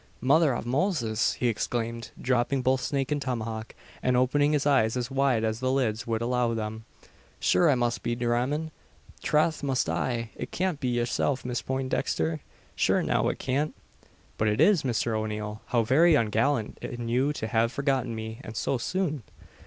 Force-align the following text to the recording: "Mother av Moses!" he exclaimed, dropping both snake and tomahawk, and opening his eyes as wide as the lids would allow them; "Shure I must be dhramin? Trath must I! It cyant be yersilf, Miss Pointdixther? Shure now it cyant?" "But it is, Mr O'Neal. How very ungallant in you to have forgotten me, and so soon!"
"Mother 0.19 0.55
av 0.55 0.65
Moses!" 0.65 1.33
he 1.33 1.47
exclaimed, 1.47 2.09
dropping 2.19 2.63
both 2.63 2.81
snake 2.81 3.11
and 3.11 3.21
tomahawk, 3.21 3.75
and 4.01 4.17
opening 4.17 4.53
his 4.53 4.65
eyes 4.65 4.97
as 4.97 5.11
wide 5.11 5.43
as 5.43 5.59
the 5.59 5.71
lids 5.71 6.07
would 6.07 6.23
allow 6.23 6.55
them; 6.55 6.85
"Shure 7.39 7.69
I 7.69 7.75
must 7.75 8.01
be 8.01 8.15
dhramin? 8.15 8.71
Trath 9.21 9.61
must 9.61 9.87
I! 9.87 10.31
It 10.35 10.49
cyant 10.55 10.79
be 10.79 10.87
yersilf, 10.89 11.45
Miss 11.45 11.61
Pointdixther? 11.61 12.39
Shure 12.75 13.03
now 13.03 13.29
it 13.29 13.37
cyant?" 13.39 13.75
"But 14.39 14.47
it 14.47 14.59
is, 14.59 14.81
Mr 14.81 15.15
O'Neal. 15.15 15.61
How 15.67 15.83
very 15.83 16.15
ungallant 16.15 16.79
in 16.79 17.07
you 17.07 17.31
to 17.33 17.45
have 17.45 17.71
forgotten 17.71 18.15
me, 18.15 18.39
and 18.43 18.57
so 18.57 18.79
soon!" 18.79 19.21